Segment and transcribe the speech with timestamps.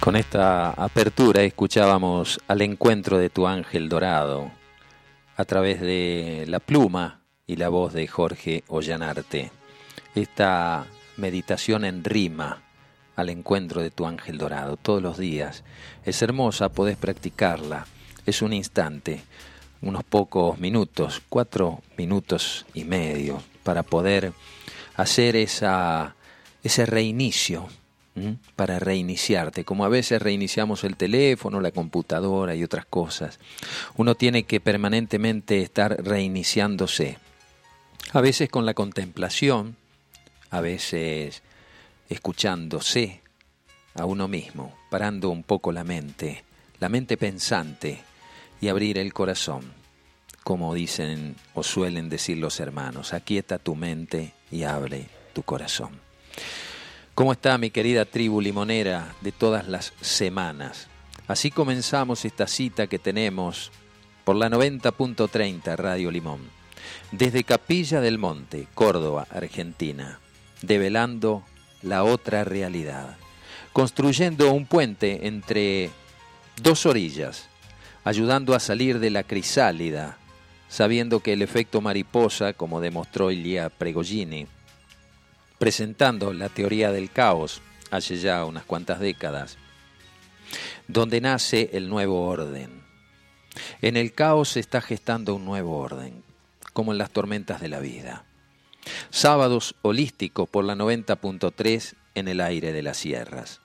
[0.00, 4.50] Con esta apertura escuchábamos al encuentro de tu ángel dorado
[5.36, 9.52] a través de la pluma y la voz de Jorge Ollanarte.
[10.14, 10.86] Esta
[11.18, 12.62] meditación en rima
[13.14, 15.64] al encuentro de tu ángel dorado todos los días.
[16.06, 17.86] Es hermosa, podés practicarla.
[18.24, 19.20] Es un instante,
[19.82, 24.32] unos pocos minutos, cuatro minutos y medio, para poder
[24.96, 26.16] hacer esa,
[26.62, 27.68] ese reinicio
[28.56, 33.38] para reiniciarte, como a veces reiniciamos el teléfono, la computadora y otras cosas.
[33.96, 37.18] Uno tiene que permanentemente estar reiniciándose,
[38.12, 39.76] a veces con la contemplación,
[40.50, 41.42] a veces
[42.08, 43.20] escuchándose
[43.94, 46.44] a uno mismo, parando un poco la mente,
[46.80, 48.00] la mente pensante
[48.60, 49.72] y abrir el corazón,
[50.42, 56.00] como dicen o suelen decir los hermanos, aquieta tu mente y abre tu corazón.
[57.20, 60.86] ¿Cómo está mi querida tribu limonera de todas las semanas?
[61.28, 63.70] Así comenzamos esta cita que tenemos
[64.24, 66.40] por la 90.30 Radio Limón,
[67.12, 70.18] desde Capilla del Monte, Córdoba, Argentina,
[70.62, 71.44] develando
[71.82, 73.18] la otra realidad,
[73.74, 75.90] construyendo un puente entre
[76.62, 77.50] dos orillas,
[78.02, 80.16] ayudando a salir de la crisálida,
[80.70, 84.46] sabiendo que el efecto mariposa, como demostró Ilia Pregolini,
[85.60, 89.58] presentando la teoría del caos hace ya unas cuantas décadas,
[90.88, 92.82] donde nace el nuevo orden.
[93.82, 96.24] En el caos se está gestando un nuevo orden,
[96.72, 98.24] como en las tormentas de la vida.
[99.10, 103.60] Sábados holísticos por la 90.3 en el aire de las sierras,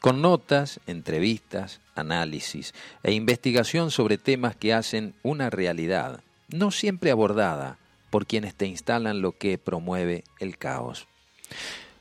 [0.00, 7.78] con notas, entrevistas, análisis e investigación sobre temas que hacen una realidad, no siempre abordada
[8.08, 11.09] por quienes te instalan lo que promueve el caos.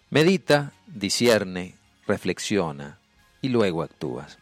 [0.09, 1.75] Medita, discierne,
[2.07, 2.99] reflexiona
[3.41, 4.39] y luego actúas.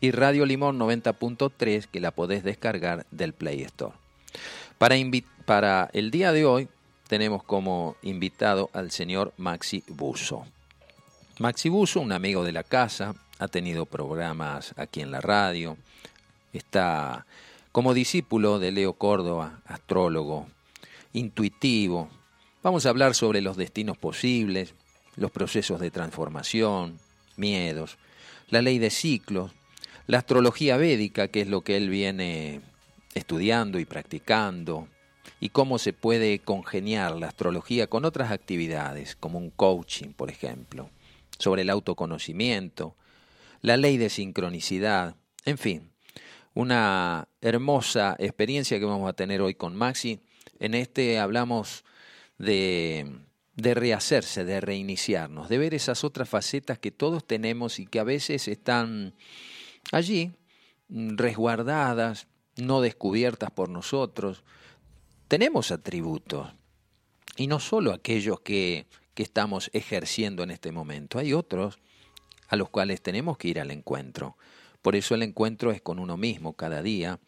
[0.00, 3.94] y Radio Limón 90.3 que la podés descargar del Play Store.
[4.78, 4.96] Para,
[5.44, 6.68] para el día de hoy
[7.08, 10.44] tenemos como invitado al señor Maxi Buso.
[11.38, 15.76] Maxi Buso, un amigo de la casa, ha tenido programas aquí en la radio,
[16.52, 17.26] está
[17.76, 20.46] como discípulo de Leo Córdoba, astrólogo,
[21.12, 22.08] intuitivo,
[22.62, 24.72] vamos a hablar sobre los destinos posibles,
[25.16, 26.98] los procesos de transformación,
[27.36, 27.98] miedos,
[28.48, 29.52] la ley de ciclos,
[30.06, 32.62] la astrología védica, que es lo que él viene
[33.12, 34.88] estudiando y practicando,
[35.38, 40.88] y cómo se puede congeniar la astrología con otras actividades, como un coaching, por ejemplo,
[41.38, 42.96] sobre el autoconocimiento,
[43.60, 45.90] la ley de sincronicidad, en fin,
[46.56, 50.20] una hermosa experiencia que vamos a tener hoy con Maxi.
[50.58, 51.84] En este hablamos
[52.38, 53.20] de,
[53.56, 58.04] de rehacerse, de reiniciarnos, de ver esas otras facetas que todos tenemos y que a
[58.04, 59.14] veces están
[59.92, 60.32] allí,
[60.88, 64.42] resguardadas, no descubiertas por nosotros.
[65.28, 66.54] Tenemos atributos,
[67.36, 71.78] y no solo aquellos que, que estamos ejerciendo en este momento, hay otros
[72.48, 74.38] a los cuales tenemos que ir al encuentro.
[74.86, 77.18] Por eso el encuentro es con uno mismo cada día.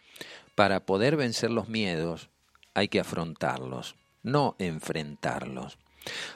[0.55, 2.29] Para poder vencer los miedos
[2.73, 5.77] hay que afrontarlos, no enfrentarlos.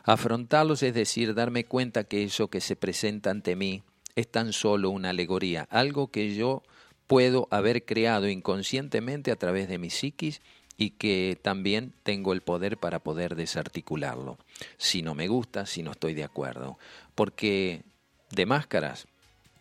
[0.03, 3.85] Afrontarlos es decir, darme cuenta que eso que se presenta ante mí
[4.17, 6.65] es tan solo una alegoría, algo que yo
[7.07, 10.43] puedo haber creado inconscientemente a través de mi psiquis
[10.77, 14.39] y que también tengo el poder para poder desarticularlo.
[14.77, 16.81] Si no me gusta, si no estoy de acuerdo.
[17.15, 17.85] Porque
[18.33, 19.07] de máscaras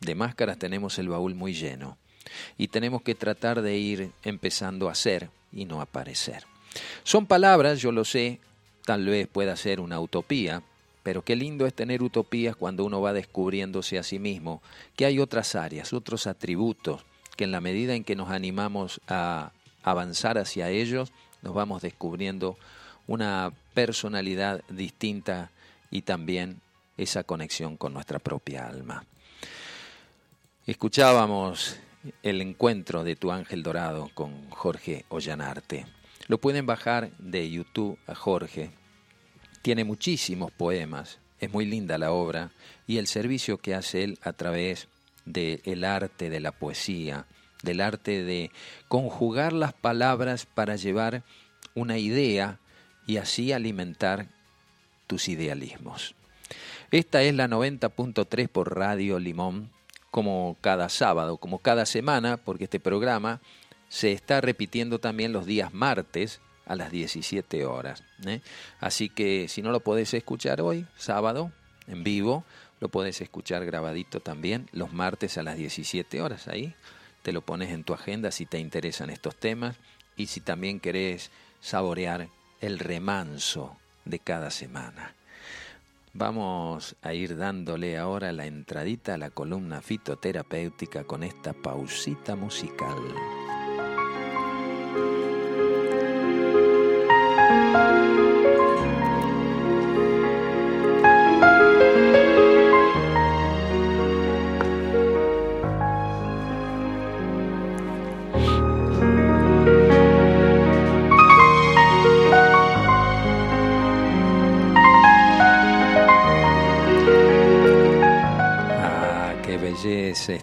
[0.01, 1.98] de máscaras tenemos el baúl muy lleno
[2.57, 6.44] y tenemos que tratar de ir empezando a ser y no a parecer.
[7.03, 8.39] Son palabras, yo lo sé,
[8.86, 10.63] tal vez pueda ser una utopía,
[11.03, 14.62] pero qué lindo es tener utopías cuando uno va descubriéndose a sí mismo,
[14.95, 17.03] que hay otras áreas, otros atributos,
[17.36, 19.51] que en la medida en que nos animamos a
[19.83, 21.12] avanzar hacia ellos,
[21.42, 22.57] nos vamos descubriendo
[23.07, 25.51] una personalidad distinta
[25.89, 26.62] y también
[26.98, 29.06] esa conexión con nuestra propia alma.
[30.71, 31.75] Escuchábamos
[32.23, 35.85] el encuentro de tu ángel dorado con Jorge Ollanarte.
[36.29, 38.71] Lo pueden bajar de YouTube a Jorge.
[39.63, 42.51] Tiene muchísimos poemas Es muy linda la obra
[42.88, 44.88] y el servicio que hace él a través
[45.25, 47.25] del arte de la poesía,
[47.63, 48.50] del arte de
[48.88, 51.24] conjugar las palabras para llevar
[51.75, 52.59] una idea
[53.06, 54.29] y así alimentar
[55.06, 56.15] tus idealismos.
[56.91, 59.69] Esta es la 90.3 por Radio Limón,
[60.11, 63.41] como cada sábado, como cada semana, porque este programa
[63.89, 68.03] se está repitiendo también los días martes a las 17 horas.
[68.25, 68.41] ¿eh?
[68.79, 71.51] Así que si no lo podés escuchar hoy, sábado,
[71.87, 72.45] en vivo,
[72.79, 76.47] lo podés escuchar grabadito también los martes a las 17 horas.
[76.47, 76.73] Ahí
[77.23, 79.77] te lo pones en tu agenda si te interesan estos temas
[80.15, 81.31] y si también querés
[81.61, 82.27] saborear
[82.59, 85.15] el remanso de cada semana.
[86.13, 92.97] Vamos a ir dándole ahora la entradita a la columna fitoterapéutica con esta pausita musical.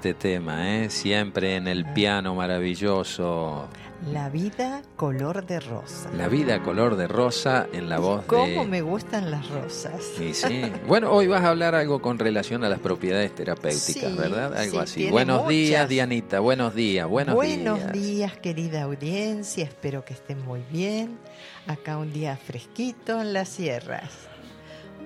[0.09, 0.89] Este tema, ¿eh?
[0.89, 3.69] Siempre en el piano maravilloso.
[4.11, 6.11] La vida color de rosa.
[6.17, 8.67] La vida color de rosa en la voz ¿Cómo de...
[8.67, 10.03] me gustan las rosas?
[10.17, 10.63] Sí.
[10.87, 14.57] Bueno, hoy vas a hablar algo con relación a las propiedades terapéuticas, Sí, ¿verdad?
[14.57, 15.11] Algo sí, así.
[15.11, 15.87] Buenos días.
[15.89, 16.41] Dianita.
[16.41, 17.93] Buenos días, buenos, Buenos días.
[17.93, 19.65] días, querida audiencia.
[19.65, 21.19] Espero que estén muy bien.
[21.67, 24.11] Acá un día fresquito en las sierras.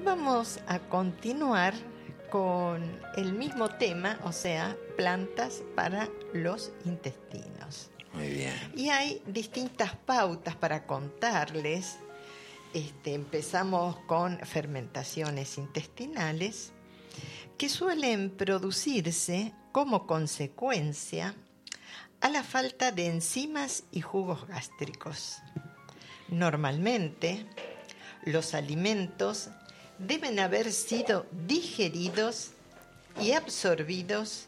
[0.05, 1.75] Vamos a continuar
[2.33, 7.91] con el mismo tema, o sea, plantas para los intestinos.
[8.15, 8.55] Muy bien.
[8.75, 11.99] Y hay distintas pautas para contarles.
[12.73, 16.73] Este, empezamos con fermentaciones intestinales
[17.59, 21.35] que suelen producirse como consecuencia
[22.23, 25.37] a la falta de enzimas y jugos gástricos.
[26.29, 27.45] Normalmente,
[28.25, 29.51] los alimentos
[30.07, 32.51] deben haber sido digeridos
[33.21, 34.47] y absorbidos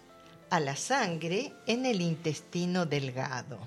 [0.50, 3.58] a la sangre en el intestino delgado.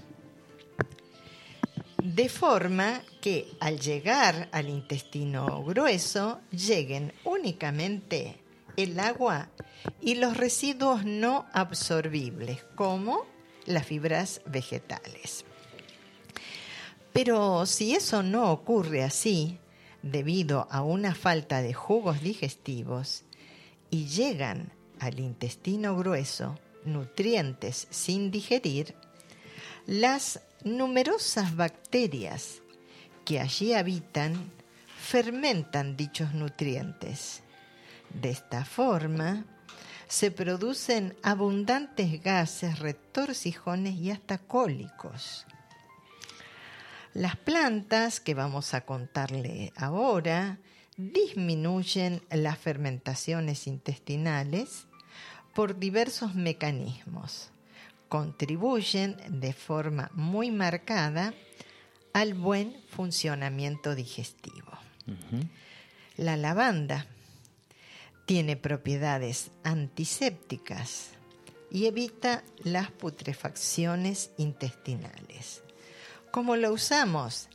[2.04, 8.38] De forma que al llegar al intestino grueso lleguen únicamente
[8.78, 9.50] el agua
[10.02, 13.26] y los residuos no absorbibles, como
[13.66, 15.44] las fibras vegetales.
[17.12, 19.58] Pero si eso no ocurre así,
[20.02, 23.24] debido a una falta de jugos digestivos,
[23.90, 28.96] y llegan al intestino grueso nutrientes sin digerir,
[29.86, 32.62] las numerosas bacterias
[33.26, 34.52] que allí habitan
[34.98, 37.42] fermentan dichos nutrientes.
[38.10, 39.46] De esta forma,
[40.08, 45.46] se producen abundantes gases, retorcijones y hasta cólicos.
[47.18, 50.60] Las plantas que vamos a contarle ahora
[50.98, 54.86] disminuyen las fermentaciones intestinales
[55.56, 57.50] por diversos mecanismos.
[58.08, 61.34] Contribuyen de forma muy marcada
[62.14, 64.78] al buen funcionamiento digestivo.
[66.18, 67.08] La lavanda
[68.28, 71.14] tiene propiedades antisépticas
[71.72, 75.64] y evita las putrefacciones intestinales.
[76.38, 77.50] Como lo usamos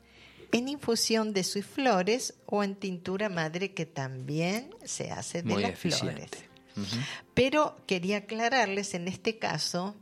[0.51, 5.63] en infusión de sus flores o en tintura madre que también se hace de Muy
[5.63, 6.27] las eficiente.
[6.27, 6.99] flores.
[7.33, 9.95] Pero quería aclararles en este caso,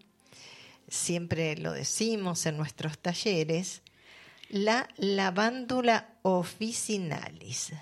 [0.89, 3.83] siempre lo decimos en nuestros talleres,
[4.49, 7.75] la lavándula officinalis,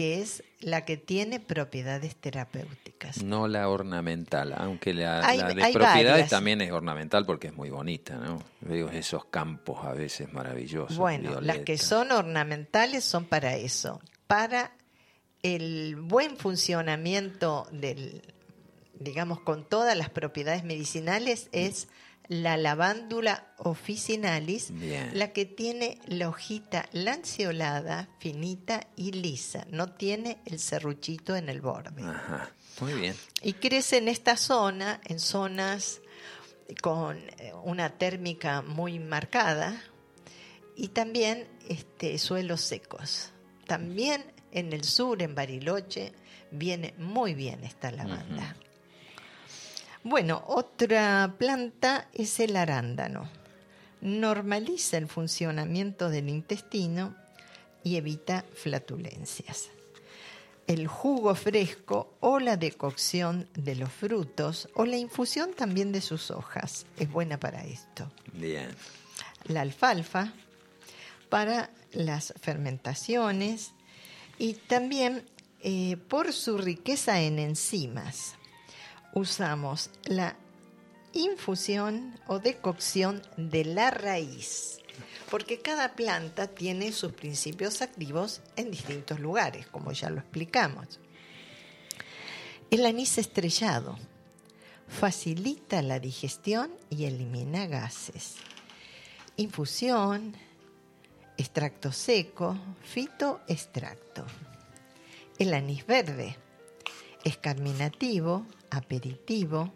[0.00, 3.22] que es la que tiene propiedades terapéuticas.
[3.22, 6.30] No la ornamental, aunque la, Hay- la de propiedades varias.
[6.30, 8.42] también es ornamental porque es muy bonita, ¿no?
[8.62, 10.96] Veo esos campos a veces maravillosos.
[10.96, 14.72] Bueno, las que son ornamentales son para eso, para
[15.42, 18.22] el buen funcionamiento del,
[18.98, 21.88] digamos, con todas las propiedades medicinales es
[22.30, 25.10] la lavándula officinalis, Bien.
[25.18, 31.60] la que tiene la hojita lanceolada, finita y lisa, no tiene el serruchito en el
[31.60, 32.04] borde.
[32.04, 33.16] Ajá, muy bien.
[33.42, 36.02] Y crece en esta zona, en zonas
[36.80, 39.82] con eh, una térmica muy marcada
[40.76, 43.30] y también este, suelos secos.
[43.66, 46.12] También en el sur, en Bariloche,
[46.52, 48.54] viene muy bien esta lavanda.
[50.02, 53.28] Bueno, otra planta es el arándano.
[54.00, 57.14] Normaliza el funcionamiento del intestino
[57.84, 59.70] y evita flatulencias.
[60.66, 66.30] el jugo fresco o la decocción de los frutos o la infusión también de sus
[66.30, 66.86] hojas.
[66.96, 68.08] Es buena para esto.
[68.32, 68.68] Bien.
[69.46, 70.32] La alfalfa
[71.28, 73.72] para las fermentaciones
[74.38, 75.28] y también
[75.60, 78.36] eh, por su riqueza en enzimas.
[79.12, 80.36] Usamos la
[81.12, 84.78] infusión o decocción de la raíz,
[85.30, 91.00] porque cada planta tiene sus principios activos en distintos lugares, como ya lo explicamos.
[92.70, 93.98] El anís estrellado
[94.86, 98.36] facilita la digestión y elimina gases.
[99.36, 100.36] Infusión,
[101.36, 104.24] extracto seco, fitoextracto.
[105.38, 106.36] El anís verde
[107.24, 109.72] es carminativo, aperitivo,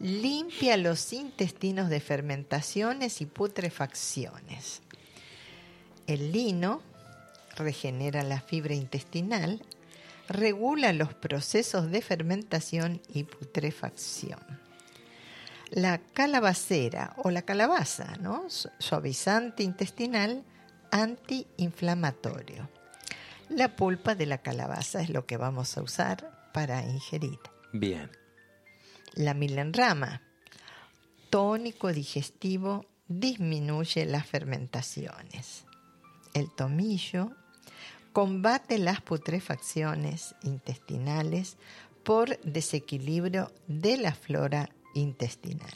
[0.00, 4.82] limpia los intestinos de fermentaciones y putrefacciones.
[6.06, 6.82] El lino
[7.56, 9.62] regenera la fibra intestinal,
[10.28, 14.40] regula los procesos de fermentación y putrefacción.
[15.70, 18.46] La calabacera o la calabaza, ¿no?
[18.78, 20.44] suavizante intestinal,
[20.90, 22.70] antiinflamatorio.
[23.50, 27.38] La pulpa de la calabaza es lo que vamos a usar para ingerir.
[27.72, 28.10] Bien.
[29.14, 30.22] La milenrama,
[31.30, 35.64] tónico digestivo, disminuye las fermentaciones.
[36.34, 37.32] El tomillo
[38.12, 41.56] combate las putrefacciones intestinales
[42.02, 45.74] por desequilibrio de la flora intestinal.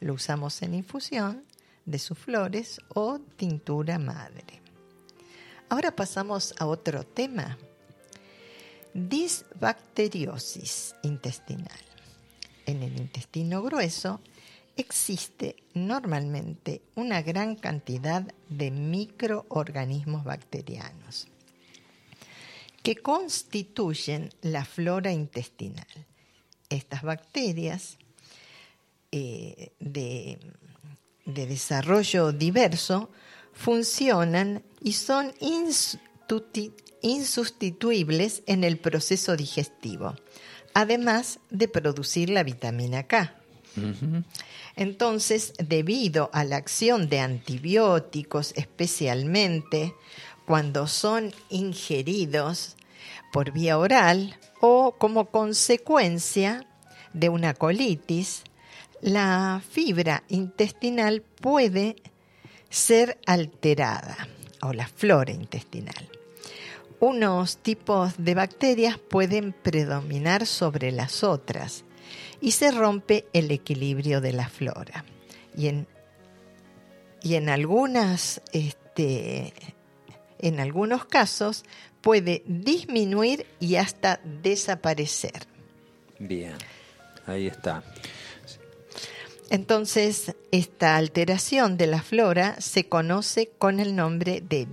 [0.00, 1.44] Lo usamos en infusión
[1.84, 4.62] de sus flores o tintura madre.
[5.68, 7.58] Ahora pasamos a otro tema.
[8.94, 11.80] Disbacteriosis intestinal.
[12.66, 14.20] En el intestino grueso
[14.76, 21.28] existe normalmente una gran cantidad de microorganismos bacterianos
[22.82, 25.86] que constituyen la flora intestinal.
[26.68, 27.98] Estas bacterias
[29.12, 30.38] eh, de,
[31.26, 33.10] de desarrollo diverso
[33.52, 35.34] funcionan y son
[37.02, 40.14] insustituibles en el proceso digestivo,
[40.74, 43.34] además de producir la vitamina K.
[44.76, 49.94] Entonces, debido a la acción de antibióticos, especialmente
[50.44, 52.76] cuando son ingeridos
[53.32, 56.66] por vía oral o como consecuencia
[57.12, 58.42] de una colitis,
[59.00, 61.96] la fibra intestinal puede
[62.68, 64.28] ser alterada
[64.62, 66.19] o la flora intestinal.
[67.00, 71.84] Unos tipos de bacterias pueden predominar sobre las otras
[72.42, 75.06] y se rompe el equilibrio de la flora.
[75.56, 75.86] Y en,
[77.22, 79.54] y en algunas, este,
[80.38, 81.64] en algunos casos
[82.02, 85.46] puede disminuir y hasta desaparecer.
[86.18, 86.54] Bien,
[87.26, 87.82] ahí está.
[89.48, 94.68] Entonces, esta alteración de la flora se conoce con el nombre de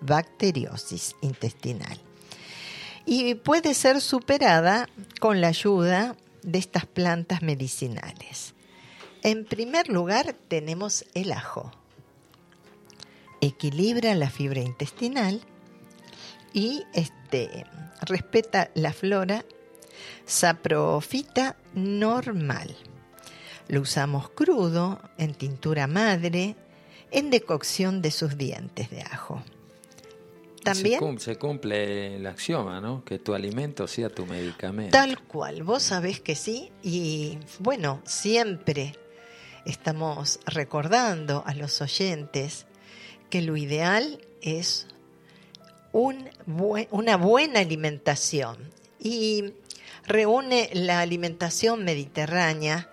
[0.00, 1.98] disbacteriosis intestinal
[3.04, 4.88] y puede ser superada
[5.20, 8.54] con la ayuda de estas plantas medicinales.
[9.22, 11.72] En primer lugar, tenemos el ajo.
[13.40, 15.40] Equilibra la fibra intestinal
[16.52, 17.64] y este,
[18.02, 19.44] respeta la flora
[20.26, 22.76] saprofita normal
[23.68, 26.56] lo usamos crudo, en tintura madre,
[27.10, 29.42] en decocción de sus dientes de ajo.
[30.74, 33.04] También se cumple, el axioma, ¿no?
[33.04, 34.92] Que tu alimento sea tu medicamento.
[34.92, 36.70] Tal cual, vos sabés que sí.
[36.82, 38.94] Y bueno, siempre
[39.64, 42.66] estamos recordando a los oyentes
[43.30, 44.86] que lo ideal es
[45.92, 46.28] un
[46.90, 48.56] una buena alimentación
[48.98, 49.52] y
[50.06, 52.88] reúne la alimentación mediterránea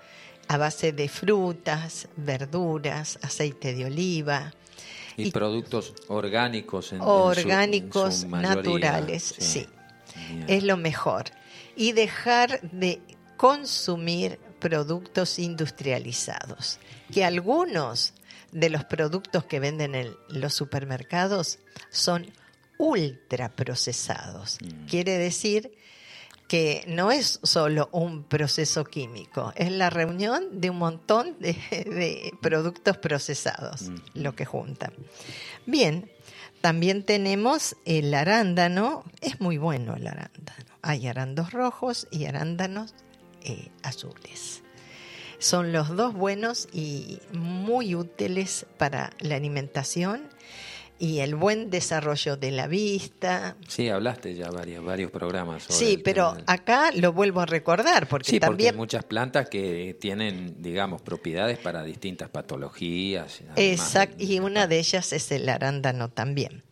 [0.47, 4.53] a base de frutas, verduras, aceite de oliva.
[5.17, 6.93] Y, productos orgánicos.
[6.93, 9.67] En, orgánicos, naturales, sí.
[10.47, 11.25] Es lo mejor.
[11.75, 13.01] Y dejar de
[13.37, 16.79] consumir productos industrializados,
[17.13, 18.13] que algunos
[18.51, 22.31] de los productos que venden en los supermercados son
[22.77, 24.57] ultraprocesados.
[24.61, 24.85] Mm.
[24.85, 25.71] Quiere decir
[26.47, 32.97] que no es solo un proceso químico, es la reunión de un montón de, productos
[32.97, 34.93] procesados, lo que juntan.
[35.65, 36.11] Bien,
[36.61, 40.65] también tenemos el arándano, es muy bueno el arándano.
[40.81, 42.93] Hay arándanos rojos y arándanos
[43.43, 44.63] eh, azules.
[45.39, 50.29] Son los dos buenos y muy útiles para la alimentación
[50.97, 53.57] y el buen desarrollo de la vista.
[53.67, 55.63] Sí, hablaste ya varios, varios programas.
[55.63, 59.03] Sobre Sí, pero del- acá lo vuelvo a recordar porque Sí, porque hay también muchas
[59.03, 63.41] plantas que tienen, digamos, propiedades para distintas patologías.
[63.57, 66.63] Exacto, y una de ellas es el arándano también.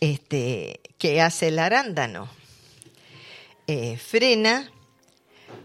[0.00, 2.28] Este, ¿Qué hace el arándano?
[3.66, 4.70] Eh, frena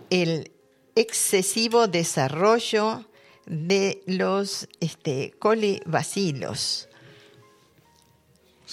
[0.09, 0.51] el
[0.95, 3.05] excesivo desarrollo
[3.45, 6.89] de los este, colibacilos.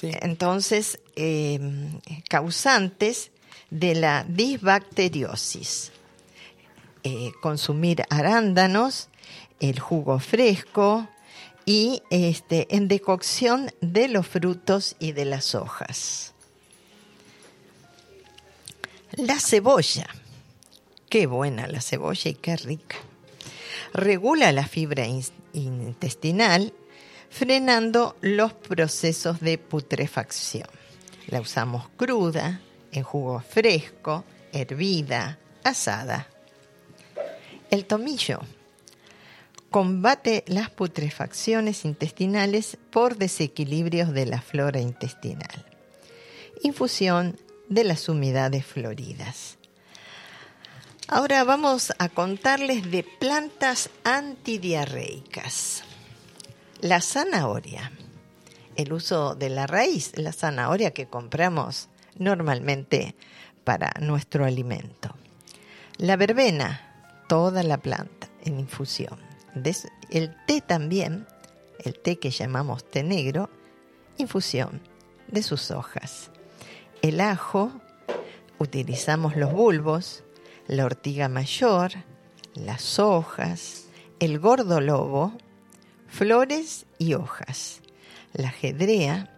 [0.02, 1.60] Entonces, eh,
[2.28, 3.30] causantes
[3.70, 5.92] de la disbacteriosis.
[7.02, 9.08] Eh, consumir arándanos,
[9.58, 11.08] el jugo fresco
[11.64, 16.32] y este, en decocción de los frutos y de las hojas.
[19.12, 20.06] La cebolla.
[21.08, 22.96] Qué buena la cebolla y qué rica.
[23.92, 26.72] Regula la fibra in- intestinal
[27.30, 30.68] frenando los procesos de putrefacción.
[31.28, 32.60] La usamos cruda,
[32.92, 36.26] en jugo fresco, hervida, asada.
[37.70, 38.40] El tomillo
[39.70, 45.64] combate las putrefacciones intestinales por desequilibrios de la flora intestinal.
[46.62, 49.56] Infusión de las humedades floridas.
[51.06, 55.84] Ahora vamos a contarles de plantas antidiarreicas.
[56.82, 57.92] La zanahoria.
[58.74, 63.14] El uso de la raíz, la zanahoria que compramos normalmente
[63.64, 65.14] para nuestro alimento.
[65.98, 69.18] La verbena, toda la planta en infusión.
[70.08, 71.26] El té también,
[71.84, 73.50] el té que llamamos té negro,
[74.16, 74.80] infusión
[75.28, 76.30] de sus hojas.
[77.02, 77.72] El ajo,
[78.58, 80.24] utilizamos los bulbos,
[80.66, 81.92] la ortiga mayor,
[82.54, 83.84] las hojas,
[84.18, 85.34] el gordo lobo,
[86.10, 87.80] flores y hojas.
[88.32, 89.32] La jedrea,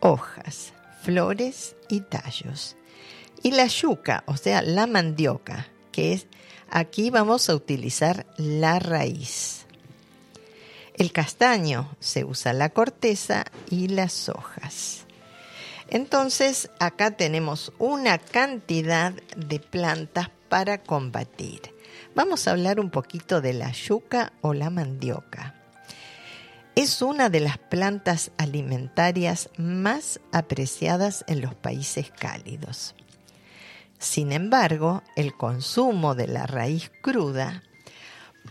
[0.00, 2.76] hojas, flores y tallos.
[3.42, 6.26] Y la yuca, o sea, la mandioca, que es,
[6.70, 9.66] aquí vamos a utilizar la raíz.
[10.94, 15.04] El castaño se usa la corteza y las hojas.
[15.88, 21.60] Entonces, acá tenemos una cantidad de plantas para combatir.
[22.14, 25.55] Vamos a hablar un poquito de la yuca o la mandioca.
[26.76, 32.94] Es una de las plantas alimentarias más apreciadas en los países cálidos.
[33.98, 37.62] Sin embargo, el consumo de la raíz cruda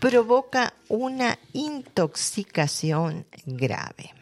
[0.00, 4.12] provoca una intoxicación grave.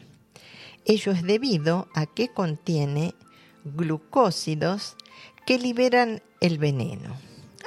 [0.84, 3.14] Ello es debido a que contiene
[3.64, 4.96] glucósidos
[5.46, 7.16] que liberan el veneno.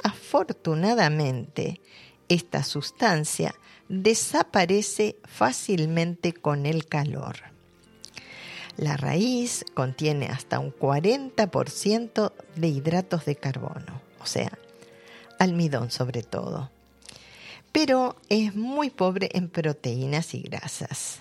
[0.04, 1.80] Afortunadamente,
[2.28, 3.56] esta sustancia
[3.88, 7.36] desaparece fácilmente con el calor.
[8.76, 14.56] La raíz contiene hasta un 40% de hidratos de carbono, o sea,
[15.38, 16.70] almidón sobre todo,
[17.72, 21.20] pero es muy pobre en proteínas y grasas.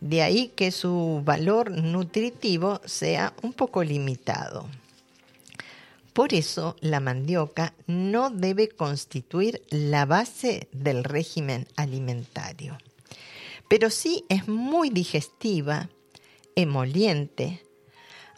[0.00, 4.66] De ahí que su valor nutritivo sea un poco limitado.
[6.12, 12.78] Por eso la mandioca no debe constituir la base del régimen alimentario,
[13.68, 15.88] pero sí es muy digestiva,
[16.56, 17.62] emoliente,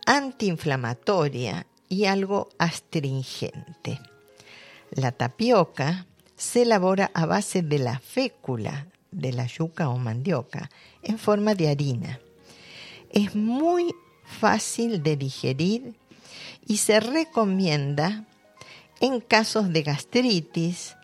[0.04, 4.00] antiinflamatoria y algo astringente.
[4.90, 6.06] La tapioca
[6.36, 10.70] se elabora a base de la fécula de la yuca o mandioca
[11.02, 12.20] en forma de harina.
[13.10, 15.94] Es muy fácil de digerir
[16.66, 18.24] y se recomienda
[19.00, 20.96] en casos de gastritis,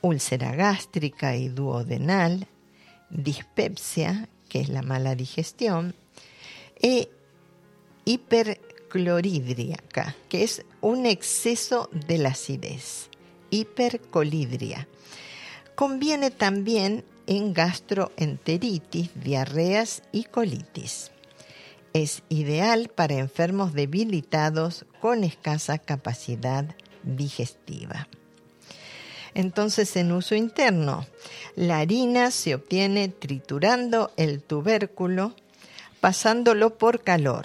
[0.00, 2.48] úlcera gástrica y duodenal,
[3.10, 5.94] dispepsia, que es la mala digestión,
[6.82, 7.08] e
[8.04, 13.08] hipercloridriaca, que es un exceso de la acidez,
[13.50, 14.88] hipercolidria.
[15.74, 21.10] Conviene también en gastroenteritis, diarreas y colitis.
[21.94, 28.08] Es ideal para enfermos debilitados con escasa capacidad digestiva.
[29.32, 31.06] Entonces, en uso interno,
[31.54, 35.36] la harina se obtiene triturando el tubérculo,
[36.00, 37.44] pasándolo por calor.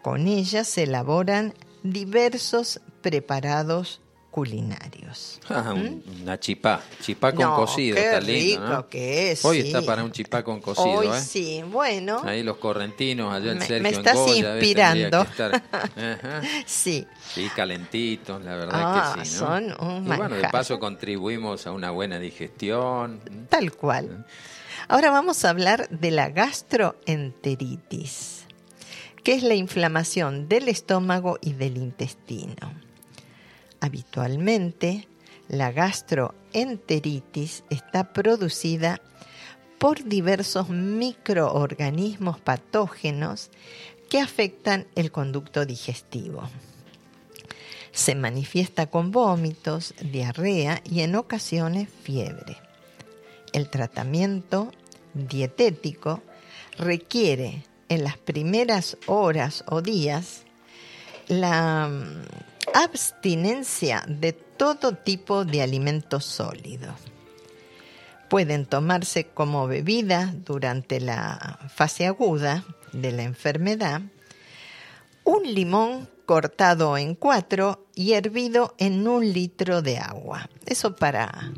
[0.00, 5.40] Con ella se elaboran diversos preparados culinarios.
[5.48, 8.88] Ah, un- Una chipá, chipá con No, cocido, qué está lindo, rico ¿no?
[8.88, 9.66] que es, Hoy sí.
[9.68, 11.20] está para un chipá con cocido, Hoy ¿eh?
[11.20, 15.24] sí, bueno, Ahí los correntinos, allá el Me- Sergio me en estás inspirando.
[15.24, 16.42] que estar- Ajá.
[16.66, 17.06] sí.
[17.34, 19.38] Sí, calentitos, la verdad Ah, que sí, ¿no?
[19.38, 23.20] son un y bueno, de paso contribuimos a una buena digestión.
[23.48, 24.26] Tal cual.
[24.88, 28.44] Ahora vamos a hablar de la gastroenteritis.
[29.22, 32.72] que es la inflamación del estómago y del intestino.
[33.80, 35.08] Habitualmente,
[35.48, 39.00] la gastroenteritis está producida
[39.78, 43.50] por diversos microorganismos patógenos
[44.10, 46.48] que afectan el conducto digestivo.
[47.92, 52.58] Se manifiesta con vómitos, diarrea y en ocasiones fiebre.
[53.52, 54.70] El tratamiento
[55.14, 56.22] dietético
[56.76, 60.42] requiere en las primeras horas o días
[61.26, 61.90] la
[62.74, 66.94] abstinencia de todo tipo de alimentos sólidos.
[68.28, 74.02] Pueden tomarse como bebida durante la fase aguda de la enfermedad
[75.24, 80.48] un limón cortado en cuatro y hervido en un litro de agua.
[80.66, 81.52] Eso para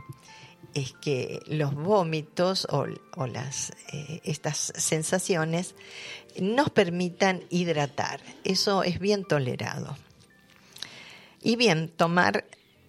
[0.75, 2.87] es que los vómitos o,
[3.27, 5.75] las, eh, estas sensaciones
[6.41, 8.21] nos permitan hidratar.
[8.45, 9.97] Eso es bien tolerado.
[11.43, 12.45] Y bien, tomar,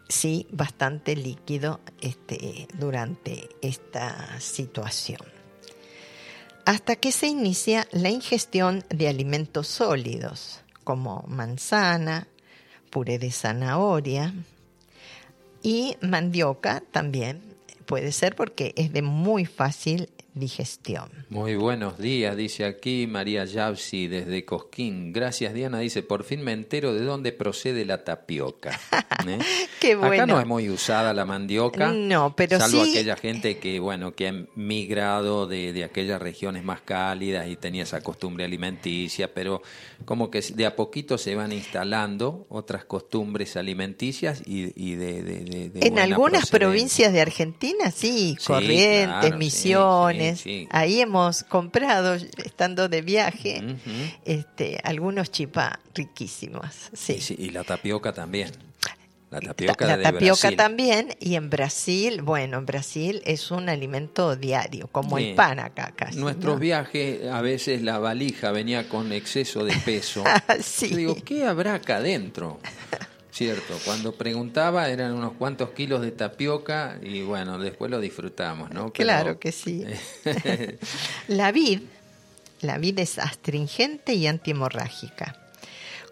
[0.08, 5.22] sí, bastante líquido este, durante esta situación.
[6.66, 12.28] Hasta que se inicia la ingestión de alimentos sólidos, como manzana,
[12.90, 14.34] puré de zanahoria
[15.64, 17.42] y mandioca también
[17.84, 21.10] puede ser porque es de muy fácil digestión.
[21.30, 25.14] Muy buenos días, dice aquí María Yavsi desde Cosquín.
[25.14, 28.80] Gracias Diana, dice, por fin me entero de dónde procede la tapioca.
[29.28, 29.38] ¿eh?
[29.80, 30.14] Qué bueno.
[30.14, 31.92] Acá no es muy usada la mandioca.
[31.92, 36.82] No, pero salvo aquella gente que, bueno, que ha migrado de, de aquellas regiones más
[36.82, 39.62] cálidas y tenía esa costumbre alimenticia, pero
[40.06, 46.50] como que de a poquito se van instalando otras costumbres alimenticias y, de, En algunas
[46.50, 50.23] provincias de Argentina, sí, Corrientes, Misiones
[50.70, 53.62] Ahí hemos comprado, estando de viaje,
[54.26, 56.90] este, algunos chipá riquísimos.
[56.94, 57.20] Sí.
[57.38, 58.52] y la tapioca también.
[59.34, 64.88] La tapioca, la tapioca también, y en Brasil, bueno, en Brasil es un alimento diario,
[64.92, 66.20] como el pan acá casi.
[66.20, 70.24] Nuestros viajes, a veces la valija venía con exceso de peso.
[70.82, 72.60] Yo digo, ¿qué habrá acá adentro?
[73.34, 78.94] Cierto, cuando preguntaba eran unos cuantos kilos de tapioca y bueno, después lo disfrutamos, ¿no?
[78.94, 79.84] Claro que sí.
[81.28, 81.82] la vid,
[82.62, 85.36] la vid es astringente y antihemorrágica.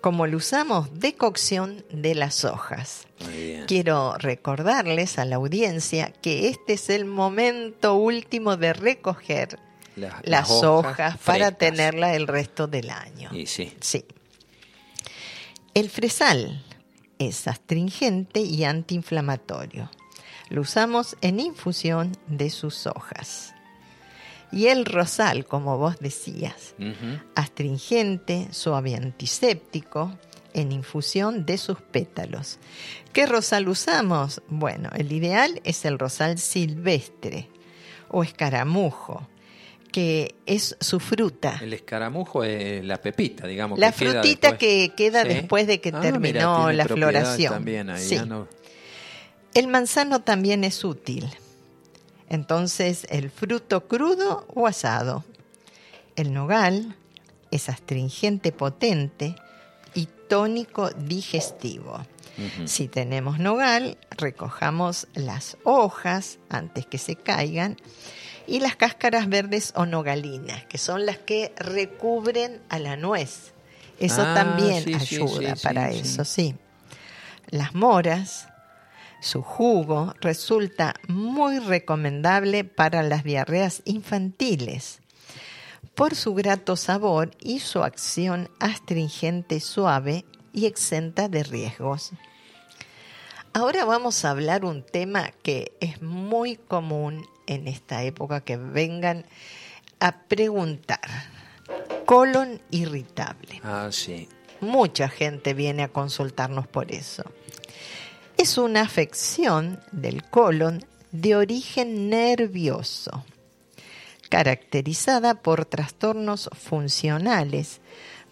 [0.01, 3.05] Como lo usamos de cocción de las hojas.
[3.67, 9.59] Quiero recordarles a la audiencia que este es el momento último de recoger
[10.23, 13.29] las, hojas, para tenerla el resto del año.
[13.31, 13.73] Y sí.
[13.79, 14.05] Sí.
[15.75, 16.63] El fresal,
[17.27, 19.89] es astringente y antiinflamatorio.
[20.49, 23.53] Lo usamos en infusión de sus hojas.
[24.51, 26.75] Y el rosal, como vos decías,
[27.35, 30.11] astringente, suave antiséptico,
[30.53, 32.59] en infusión de sus pétalos.
[33.13, 34.41] ¿Qué rosal usamos?
[34.49, 37.47] Bueno, el ideal es el rosal silvestre
[38.09, 39.25] o escaramujo,
[39.91, 41.59] que es su fruta.
[41.61, 43.77] El escaramujo es la pepita, digamos.
[43.77, 47.65] La frutita que queda después de que ah, terminó la floración.
[49.53, 51.29] El manzano también es útil.
[52.29, 55.25] Entonces, el fruto crudo o asado.
[56.15, 56.95] El nogal
[57.51, 59.35] es astringente potente
[59.93, 62.05] y tónico digestivo.
[62.65, 67.77] Si tenemos nogal, recojamos las hojas antes que se caigan
[68.51, 73.53] y las cáscaras verdes o nogalinas, que son las que recubren a la nuez.
[73.97, 76.55] Eso ah, también ayuda para eso, sí.
[77.49, 78.49] Las moras,
[79.21, 84.99] su jugo resulta muy recomendable para las diarreas infantiles
[85.95, 92.11] por su grato sabor y su acción astringente suave y exenta de riesgos.
[93.53, 99.25] Ahora vamos a hablar un tema que es muy común en esta época que vengan
[99.99, 100.99] a preguntar.
[102.05, 103.61] Colon irritable.
[103.63, 104.27] Ah, sí.
[104.59, 107.23] Mucha gente viene a consultarnos por eso.
[108.37, 113.25] Es una afección del colon de origen nervioso,
[114.29, 117.81] caracterizada por trastornos funcionales,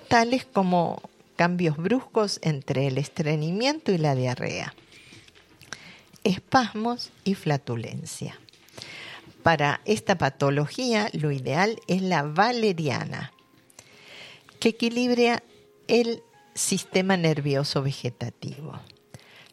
[0.08, 1.02] tales como
[1.36, 4.74] cambios bruscos entre el estreñimiento y la diarrea
[6.24, 8.40] espasmos y flatulencia.
[9.44, 13.32] Para esta patología lo ideal es la valeriana,
[14.60, 15.44] que equilibra
[15.88, 16.22] el
[16.54, 18.80] sistema nervioso vegetativo.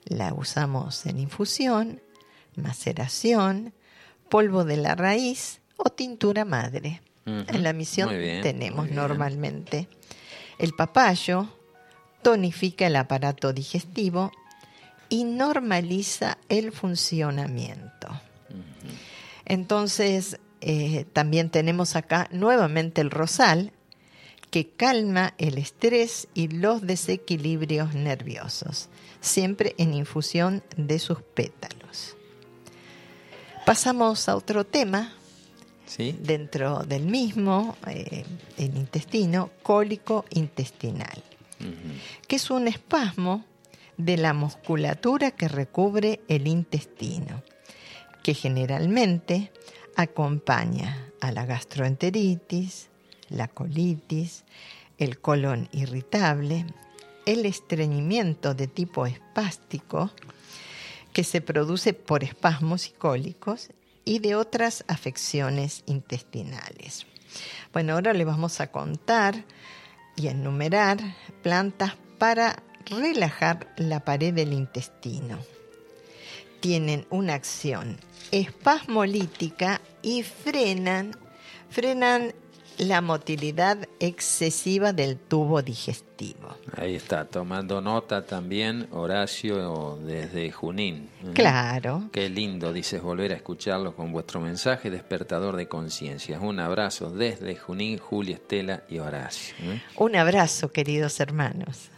[0.05, 2.01] La usamos en infusión,
[2.57, 3.72] maceración,
[4.29, 7.03] polvo de la raíz o tintura madre.
[7.27, 9.88] En la misión tenemos normalmente
[10.59, 11.49] El papayo
[12.22, 14.31] tonifica el aparato digestivo
[15.09, 18.09] y normaliza el funcionamiento.
[19.46, 23.72] Entonces, eh, también tenemos acá nuevamente el rosal,
[24.50, 28.88] que calma el estrés y los desequilibrios nerviosos,
[29.20, 32.16] siempre en infusión de sus pétalos.
[33.64, 35.12] Pasamos a otro tema,
[35.98, 38.24] dentro del mismo, eh,
[38.59, 41.22] el intestino, cólico intestinal,
[42.26, 43.44] que es un espasmo
[43.96, 47.42] de la musculatura que recubre el intestino,
[48.26, 49.52] que generalmente
[49.94, 52.88] acompaña a la gastroenteritis,
[53.28, 54.42] la colitis,
[54.98, 56.66] el colon irritable,
[57.24, 60.10] el estreñimiento de tipo espástico,
[61.12, 63.68] que se produce por espasmos y cólicos,
[64.04, 67.06] y de otras afecciones intestinales.
[67.72, 69.44] Bueno, ahora le vamos a contar
[70.16, 70.98] y enumerar
[71.44, 75.38] plantas para relajar la pared del intestino.
[76.66, 77.96] Tienen una acción
[78.33, 81.12] espasmolítica y frenan,
[81.70, 82.35] frenan
[82.79, 86.57] la motilidad excesiva del tubo digestivo.
[86.76, 91.09] Ahí está, tomando nota también Horacio desde Junín.
[91.35, 92.11] Claro.
[92.11, 96.40] Qué lindo, dices, volver a escucharlo con vuestro mensaje despertador de conciencia.
[96.40, 99.55] Un abrazo desde Junín, Julia, Estela y Horacio.
[99.94, 101.90] Un abrazo, queridos hermanos.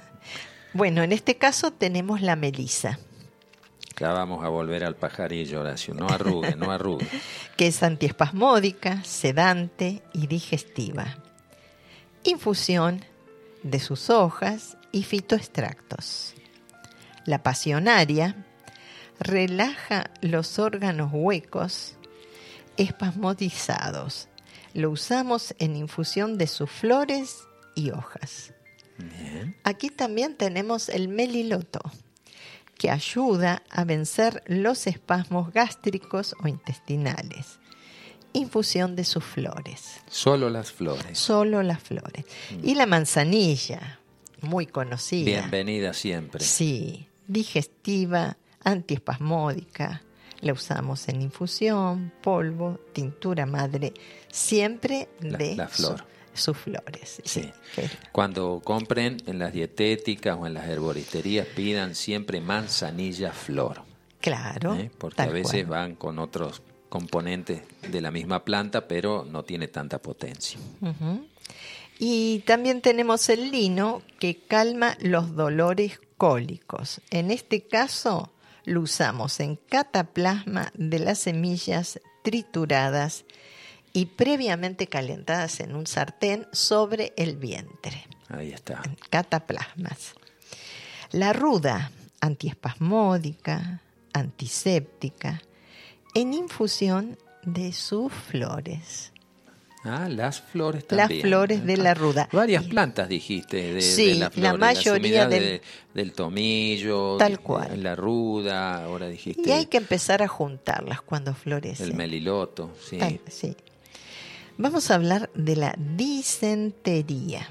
[0.75, 2.99] Bueno, en este caso tenemos la melisa.
[3.99, 5.93] Ya vamos a volver al pajarillo, Horacio.
[5.93, 7.09] No arrugue, no arrugue.
[7.57, 11.19] que es antiespasmódica, sedante y digestiva.
[12.23, 13.05] Infusión
[13.65, 16.35] de sus hojas y fitoextractos.
[17.25, 18.47] La pasionaria
[19.19, 21.97] relaja los órganos huecos
[22.77, 24.29] espasmodizados.
[24.75, 27.39] Lo usamos en infusión de sus flores
[27.75, 28.53] y hojas.
[29.65, 31.81] Aquí también tenemos el meliloto
[32.79, 37.59] que ayuda a vencer los espasmos gástricos o intestinales.
[38.33, 40.01] Infusión de sus flores.
[40.09, 41.19] Solo las flores.
[41.19, 42.25] Solo las flores.
[42.51, 42.69] Mm.
[42.69, 43.99] Y la manzanilla,
[44.41, 45.25] muy conocida.
[45.25, 46.45] Bienvenida siempre.
[46.45, 50.03] Sí, digestiva, antiespasmódica.
[50.41, 53.93] La usamos en infusión, polvo, tintura madre,
[54.31, 56.05] siempre de la flor
[56.39, 57.21] sus flores.
[57.25, 57.51] Sí.
[58.13, 63.83] Cuando compren en las dietéticas o en las herboristerías, pidan siempre manzanilla flor.
[64.21, 64.75] Claro.
[64.75, 64.91] ¿Eh?
[64.97, 69.99] Porque a veces van con otros componentes de la misma planta, pero no tiene tanta
[69.99, 70.59] potencia.
[71.99, 77.01] Y también tenemos el lino que calma los dolores cólicos.
[77.11, 78.33] En este caso
[78.65, 83.25] lo usamos en cataplasma de las semillas trituradas
[83.93, 88.07] y previamente calentadas en un sartén sobre el vientre.
[88.29, 88.83] Ahí está.
[89.11, 90.15] cataplasmas.
[91.13, 93.81] La ruda, antiespasmódica,
[94.13, 95.43] antiséptica,
[96.15, 99.13] en infusión de sus flores.
[99.85, 101.09] Ah, las flores también.
[101.09, 102.29] Las flores de la ruda.
[102.33, 105.63] Varias plantas dijiste de, sí, la, la mayoría del,
[105.95, 107.83] del, tomillo, tal cual.
[107.83, 109.49] la ruda, ahora dijiste.
[109.49, 111.87] Y hay que empezar a juntarlas cuando florecen.
[111.87, 112.99] El meliloto, sí.
[113.29, 113.57] sí.
[114.57, 117.47] Vamos a hablar de la disentería,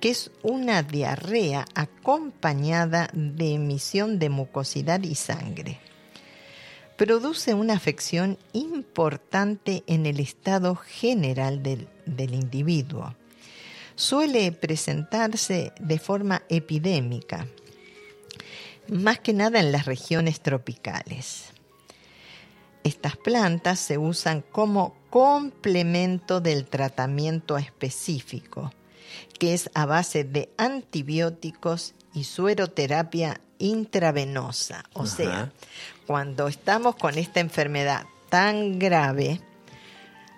[0.00, 5.80] que es una diarrea acompañada de emisión de mucosidad y sangre.
[6.96, 13.14] Produce una afección importante en el estado general del, del individuo.
[13.94, 17.46] Suele presentarse de forma epidémica,
[18.88, 21.47] más que nada en las regiones tropicales.
[22.88, 28.72] Estas plantas se usan como complemento del tratamiento específico,
[29.38, 34.84] que es a base de antibióticos y sueroterapia intravenosa.
[34.94, 35.52] O sea,
[36.06, 39.42] cuando estamos con esta enfermedad tan grave,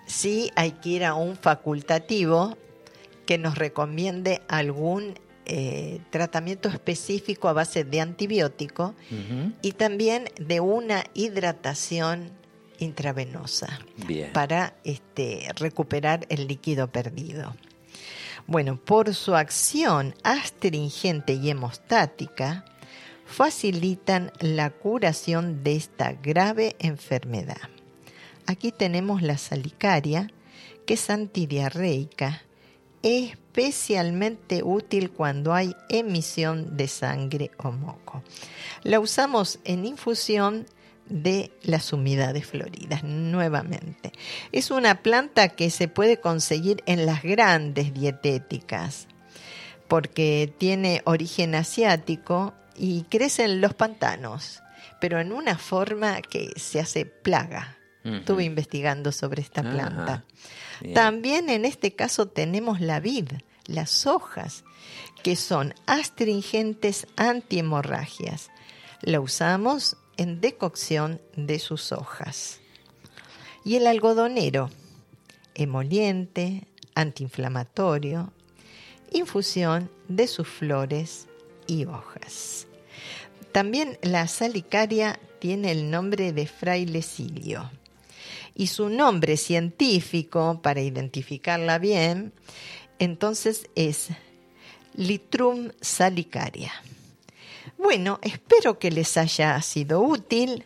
[0.05, 2.57] sí hay que ir a un facultativo
[3.25, 8.93] que nos recomiende algún eh, tratamiento específico a base de antibiótico
[9.61, 12.40] y también de una hidratación
[12.81, 13.79] intravenosa
[14.33, 17.55] para este, recuperar el líquido perdido.
[18.47, 22.65] Bueno, por su acción astringente y hemostática,
[23.25, 27.69] facilitan la curación de esta grave enfermedad.
[28.45, 30.27] Aquí tenemos la salicaria,
[30.85, 32.41] que es antidiarreica,
[33.03, 38.23] especialmente útil cuando hay emisión de sangre o moco.
[38.83, 40.65] La usamos en infusión
[41.07, 44.11] de las humedades floridas, nuevamente.
[44.51, 49.07] Es una planta que se puede conseguir en las grandes dietéticas.
[49.87, 54.63] porque tiene origen asiático y crece en los pantanos,
[55.01, 57.77] pero en una forma que se hace plaga.
[58.05, 60.23] Estuve investigando sobre esta planta.
[60.93, 63.31] También en este caso tenemos la vid,
[63.65, 64.63] las hojas,
[65.23, 68.49] que son astringentes antihemorragias.
[69.01, 72.59] La usamos en decocción de sus hojas.
[73.65, 74.69] Y el algodonero,
[75.55, 78.31] emoliente, antiinflamatorio,
[79.11, 81.27] infusión de sus flores
[81.65, 82.67] y hojas.
[83.51, 87.71] También la salicaria tiene el nombre de frailecilio
[88.53, 92.31] y su nombre científico, para identificarla bien,
[92.99, 94.09] entonces es
[94.93, 96.71] Litrum salicaria.
[97.77, 100.65] Bueno, espero que les haya sido útil.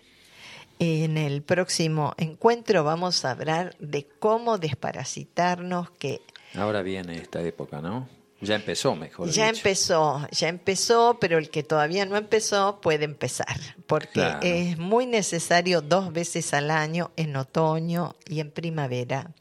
[0.77, 6.21] En el próximo encuentro vamos a hablar de cómo desparasitarnos, que
[6.53, 8.10] ahora viene esta época, ¿no?
[8.41, 9.29] Ya empezó, mejor.
[9.29, 15.05] Ya empezó, ya empezó, pero el que todavía no empezó puede empezar, porque es muy
[15.05, 19.31] necesario dos veces al año, en otoño y en primavera,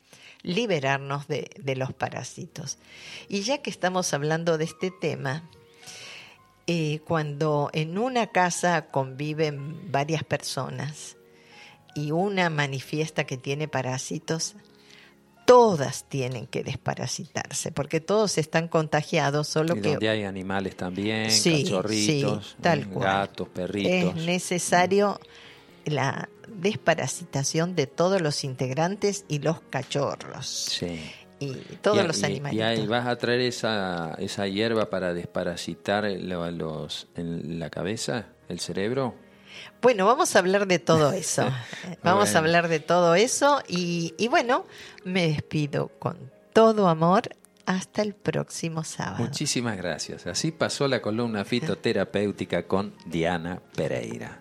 [0.43, 2.79] liberarnos de, de los parásitos.
[3.29, 5.51] Y ya que estamos hablando de este tema,
[6.67, 11.17] eh, cuando en una casa conviven varias personas
[11.95, 14.57] y una manifiesta que tiene parásitos,
[15.45, 19.91] todas tienen que desparasitarse, porque todos están contagiados, solo y que...
[19.91, 24.17] Donde hay animales también, cachorritos, tal gatos, perritos.
[24.17, 25.21] Es necesario
[25.85, 30.47] la desparasitación de todos los integrantes y los cachorros.
[30.49, 30.99] Sí.
[31.41, 32.57] Y todos los animales.
[32.57, 38.61] Y ahí vas a traer esa, esa hierba para desparasitar los, en la cabeza, el
[38.61, 39.15] cerebro.
[39.83, 41.47] Bueno, vamos a hablar de todo eso.
[42.03, 44.67] vamos a hablar de todo eso y, y bueno,
[45.05, 47.23] me despido con todo amor.
[47.67, 49.25] Hasta el próximo sábado.
[49.25, 50.27] Muchísimas gracias.
[50.27, 54.39] Así pasó la columna fitoterapéutica con Diana Pereira.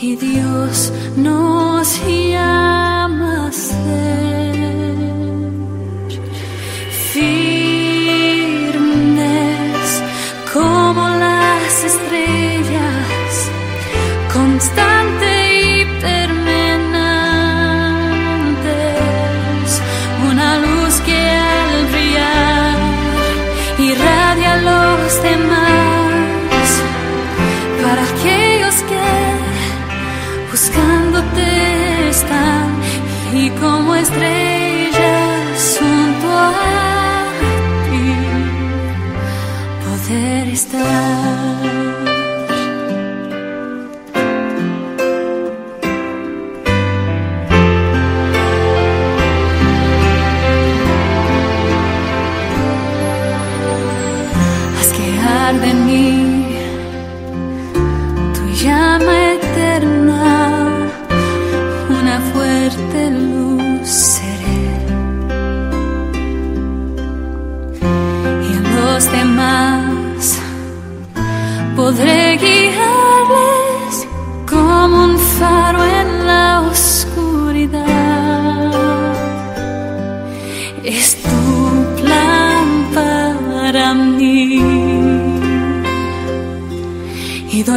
[0.00, 0.38] Y doy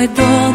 [0.08, 0.51] todo